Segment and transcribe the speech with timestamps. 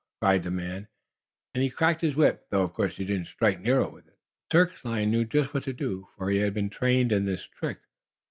[0.19, 0.87] cried the man,
[1.53, 4.17] and he cracked his whip, though of course he did not strike Nero with it.
[4.49, 7.43] The circus lion knew just what to do, for he had been trained in this
[7.43, 7.77] trick.